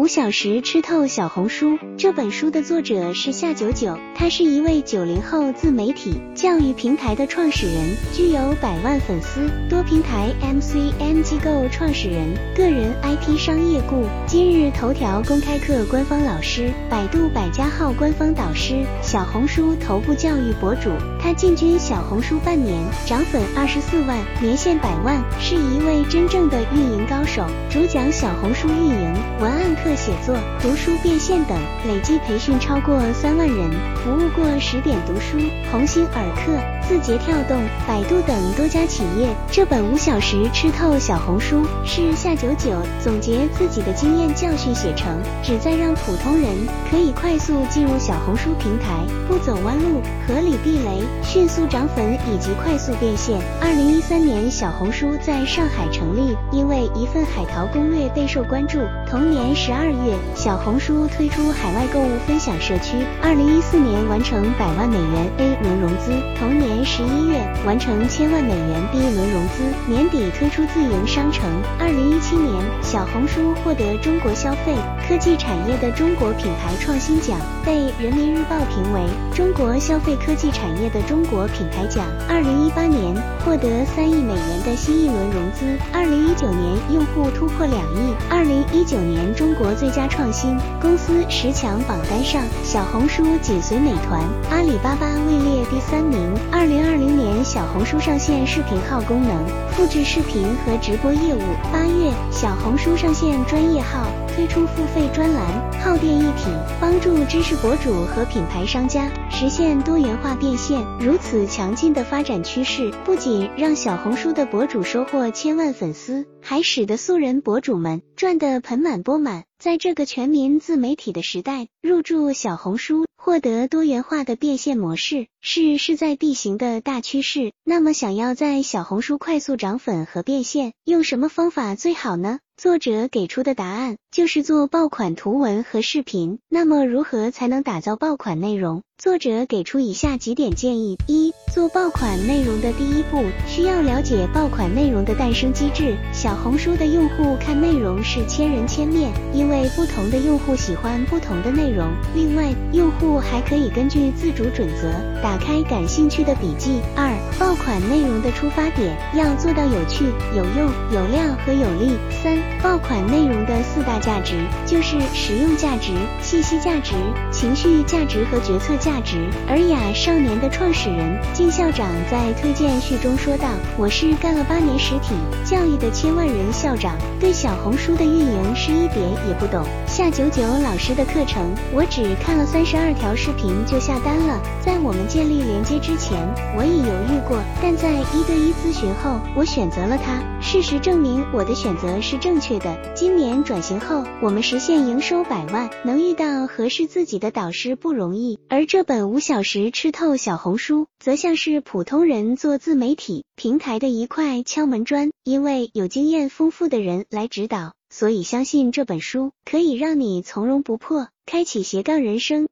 [0.00, 20.88] 五小时吃透小红书这本书的作者是夏九九，他是一位九零后自媒体教育平台的创始人，具有百万粉丝，多平台 MCN 机构创始人，个人 IP 商业顾，今日头条公开课官方老师，百度百家号官方导师，小红书头部教育博主。
[21.22, 22.76] 他进军小红书半年，
[23.06, 29.90] 涨粉二十四万，年限百万，是一位真正的运营高手，主讲小红书运营、文案课。
[30.00, 35.36] 写作、读书变现等，累计培训超过三万人，服务过十点读书、
[35.70, 36.56] 鸿星尔克、
[36.88, 39.28] 字节跳动、百度等多家企业。
[39.50, 46.48] 这本五小时吃透小红书是夏九九总结自己的经验教训写成，旨在让普通人
[46.90, 53.38] 可以快速进入小红书平台，不走弯路，合理避雷，迅速涨粉以及快速变现。
[53.60, 58.78] 二零一三年，小红书在上海成立，因为一份海淘攻略备受关注。
[59.06, 59.90] 同年十二。
[59.90, 62.96] 月，小红书推出海外购物分享社区。
[63.20, 71.44] 二零一四年完成百万美元 A 轮融资，同年十一月完成千万美元 B 轮融资，年底推出自营商城。
[71.78, 74.74] 二零一七年，小红书获得中国消费
[75.08, 79.02] 科技产业的中国品牌创新奖，被人民日报评为
[79.34, 82.06] 中国消费科技产业的中国品牌奖。
[82.28, 85.78] 二零一八年获得三亿美元的新一轮融资。
[85.92, 88.14] 二零一九年用户突破两亿。
[88.28, 89.70] 二零一九年中国。
[89.80, 96.18] 最佳创新公司十强榜单上，小红书紧随美团、阿里巴巴位列第三名。
[96.52, 101.40] 二零二零小红书上线视频号功能，复制视频和直播业务。
[101.72, 110.84] 八月，小红书上线专业号，推出付费专栏，耗电一体，帮助知识博主和品牌商家实现多元化变现。
[111.00, 116.26] 如此强劲的发展趋势，不仅让小红书的博主收获千万粉丝。
[116.42, 119.44] 还使得素人博主们赚得盆满钵满。
[119.60, 127.52] 在这个全民自媒体的时代，入驻小红书，获得多元化的变现模式，是势在必行的大趋势。
[127.62, 132.38] 那么，想要在小红书快速涨粉和变现，用什么方法最好呢？
[132.56, 136.38] 作者给出的答案就是做爆款图文和视频。
[136.48, 138.82] 那么，如何才能打造爆款内容？
[139.00, 145.96] 作者给出以下几点建议：一、做爆款内容的第一步，需要了解爆款内容的诞生机制。
[146.12, 151.88] 小红书的用户看内容是千人千面，因为不同的用户喜欢不同的内容。
[152.14, 156.82] 另外，用户还可以根据自主准则，打开感兴趣的笔记。
[156.94, 160.04] 二、爆款内容的出发点要做到有趣、
[160.36, 161.96] 有用、有料和有力。
[162.22, 164.34] 三、爆款内容的四大价值
[164.66, 166.92] 就是实用价值、信息价值、
[167.32, 168.89] 情绪价值和决策价。
[168.90, 169.18] 价值。
[169.48, 173.46] 尔雅少年的创始人靳校长在推荐序中说道
[173.78, 175.14] ：“我是干了八年实体
[175.44, 178.98] 教育的千万人校长，对小红书的运营是一点
[179.28, 179.64] 也不懂。
[179.86, 184.40] 夏九九老师的课程，我只看了三十二条视频就下单了。
[184.60, 186.18] 在我们建立连接之前，
[186.58, 190.20] 我也犹豫过，但在一对一咨询后，我选择了他。
[190.40, 192.76] 事实证明，我的选择是正确的。
[192.92, 205.10] 今年转型后，我们实现营收百万，能遇到合适自己的导师不容易，而这。”这本五小时吃透小红书，则像是普通人做自媒体平台的一块敲门砖。
[205.22, 212.48] 因为有经验丰富的人来指导，所以相信这本书可以让你从容不迫，开启斜杠人生。